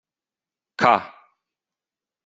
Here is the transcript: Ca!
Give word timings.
Ca! 0.81 0.93